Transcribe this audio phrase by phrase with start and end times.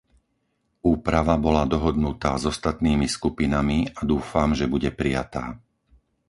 [0.93, 5.45] Úprava bola dohodnutá s ostatnými skupinami a dúfam, že bude prijatá.